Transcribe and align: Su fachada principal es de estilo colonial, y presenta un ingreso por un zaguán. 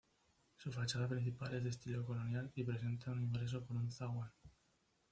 Su 0.57 0.71
fachada 0.71 1.07
principal 1.07 1.53
es 1.53 1.63
de 1.63 1.69
estilo 1.69 2.03
colonial, 2.03 2.51
y 2.55 2.63
presenta 2.63 3.11
un 3.11 3.21
ingreso 3.21 3.63
por 3.63 3.77
un 3.77 3.91
zaguán. 3.91 4.31